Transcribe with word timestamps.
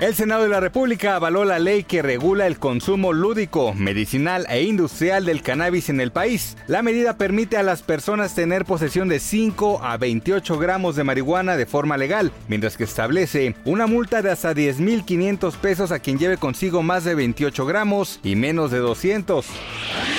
El 0.00 0.14
Senado 0.14 0.44
de 0.44 0.48
la 0.48 0.60
República 0.60 1.16
avaló 1.16 1.44
la 1.44 1.58
ley 1.58 1.82
que 1.82 2.02
regula 2.02 2.46
el 2.46 2.60
consumo 2.60 3.12
lúdico, 3.12 3.74
medicinal 3.74 4.46
e 4.48 4.62
industrial 4.62 5.24
del 5.24 5.42
cannabis 5.42 5.88
en 5.88 6.00
el 6.00 6.12
país. 6.12 6.56
La 6.68 6.82
medida 6.82 7.18
permite 7.18 7.56
a 7.56 7.64
las 7.64 7.82
personas 7.82 8.32
tener 8.32 8.64
posesión 8.64 9.08
de 9.08 9.18
5 9.18 9.80
a 9.82 9.96
28 9.96 10.56
gramos 10.56 10.94
de 10.94 11.02
marihuana 11.02 11.56
de 11.56 11.66
forma 11.66 11.96
legal, 11.96 12.30
mientras 12.46 12.76
que 12.76 12.84
establece 12.84 13.56
una 13.64 13.88
multa 13.88 14.22
de 14.22 14.30
hasta 14.30 14.54
10.500 14.54 15.56
pesos 15.56 15.90
a 15.90 15.98
quien 15.98 16.16
lleve 16.16 16.36
consigo 16.36 16.84
más 16.84 17.02
de 17.02 17.16
28 17.16 17.66
gramos 17.66 18.20
y 18.22 18.36
menos 18.36 18.70
de 18.70 18.78
200. 18.78 19.46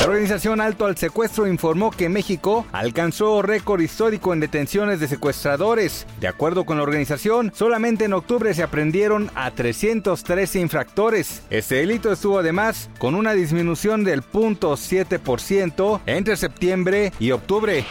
La 0.00 0.06
organización 0.06 0.60
Alto 0.60 0.86
al 0.86 0.96
Secuestro 0.96 1.46
informó 1.46 1.92
que 1.92 2.08
México 2.08 2.66
alcanzó 2.72 3.40
récord 3.40 3.80
histórico 3.80 4.32
en 4.32 4.40
detenciones 4.40 4.98
de 4.98 5.06
secuestradores. 5.06 6.06
De 6.20 6.26
acuerdo 6.26 6.64
con 6.64 6.78
la 6.78 6.82
organización, 6.82 7.52
solamente 7.54 8.06
en 8.06 8.14
octubre 8.14 8.52
se 8.52 8.64
aprendieron 8.64 9.30
a 9.36 9.52
313 9.60 10.58
infractores. 10.58 11.42
Este 11.50 11.74
delito 11.74 12.10
estuvo 12.10 12.38
además 12.38 12.88
con 12.98 13.14
una 13.14 13.34
disminución 13.34 14.04
del 14.04 14.22
0.7% 14.22 16.00
entre 16.06 16.38
septiembre 16.38 17.12
y 17.20 17.32
octubre. 17.32 17.84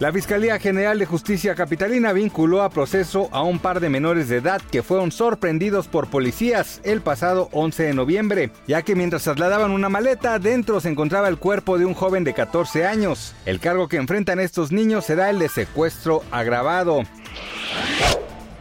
La 0.00 0.12
Fiscalía 0.12 0.58
General 0.58 0.98
de 0.98 1.06
Justicia 1.06 1.54
Capitalina 1.54 2.12
vinculó 2.12 2.60
a 2.60 2.68
proceso 2.68 3.30
a 3.32 3.42
un 3.42 3.58
par 3.58 3.80
de 3.80 3.88
menores 3.88 4.28
de 4.28 4.36
edad 4.36 4.60
que 4.70 4.82
fueron 4.82 5.12
sorprendidos 5.12 5.88
por 5.88 6.10
policías 6.10 6.82
el 6.84 7.00
pasado 7.00 7.48
11 7.52 7.82
de 7.82 7.94
noviembre, 7.94 8.50
ya 8.66 8.82
que 8.82 8.94
mientras 8.94 9.24
trasladaban 9.24 9.70
una 9.70 9.88
maleta, 9.88 10.38
dentro 10.38 10.78
se 10.80 10.90
encontraba 10.90 11.28
el 11.28 11.38
cuerpo 11.38 11.78
de 11.78 11.86
un 11.86 11.94
joven 11.94 12.24
de 12.24 12.34
14 12.34 12.86
años. 12.86 13.34
El 13.46 13.60
cargo 13.60 13.88
que 13.88 13.96
enfrentan 13.96 14.40
estos 14.40 14.72
niños 14.72 15.06
será 15.06 15.30
el 15.30 15.38
de 15.38 15.48
secuestro 15.48 16.22
agravado. 16.30 17.04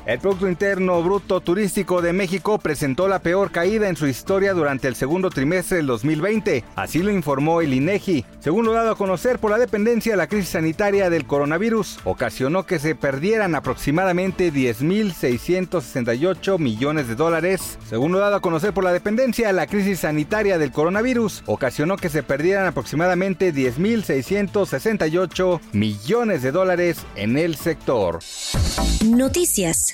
El 0.10 0.18
Producto 0.18 0.50
Interno 0.50 1.04
Bruto 1.04 1.40
Turístico 1.40 2.02
de 2.02 2.14
México 2.14 2.58
presentó 2.58 3.08
la 3.08 3.20
peor 3.20 3.52
caída 3.52 3.90
en 3.90 3.96
su 3.96 4.08
historia 4.08 4.56
durante 4.56 4.88
el 4.88 4.96
segundo 4.96 5.30
trimestre 5.30 5.78
del 5.78 5.86
2020, 5.86 6.64
así 6.76 7.04
lo 7.04 7.12
informó 7.12 7.62
el 7.62 7.76
INEGI. 7.76 8.26
Según 8.40 8.66
lo 8.66 8.74
dado 8.74 8.90
a 8.90 8.98
conocer 8.98 9.38
por 9.38 9.52
la 9.52 9.60
dependencia, 9.60 10.16
la 10.16 10.26
crisis 10.26 10.50
sanitaria 10.50 11.12
del 11.12 11.28
coronavirus 11.28 12.00
ocasionó 12.06 12.66
que 12.66 12.80
se 12.80 12.96
perdieran 12.96 13.54
aproximadamente 13.54 14.52
10.668 14.52 16.58
millones 16.58 17.08
de 17.08 17.14
dólares. 17.14 17.78
Según 17.88 18.12
lo 18.12 18.18
dado 18.18 18.38
a 18.38 18.42
conocer 18.42 18.74
por 18.74 18.86
la 18.86 18.94
dependencia, 18.94 19.54
la 19.54 19.68
crisis 19.68 20.00
sanitaria 20.00 20.58
del 20.58 20.72
coronavirus 20.72 21.44
ocasionó 21.46 21.98
que 21.98 22.10
se 22.10 22.24
perdieran 22.24 22.66
aproximadamente 22.66 23.54
10.668 23.54 25.60
millones 25.74 26.42
de 26.42 26.52
dólares 26.52 26.98
en 27.16 27.38
el 27.38 27.58
sector. 27.58 28.22
Noticias 29.06 29.94